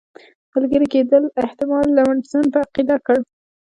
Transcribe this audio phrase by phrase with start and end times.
[0.53, 3.17] ملګري کېدلو احتمال لمسډن په عقیده کړ.